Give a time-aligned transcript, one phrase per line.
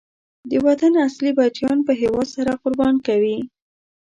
[0.49, 3.37] د وطن اصلی بچیان په هېواد سر قربان کوي.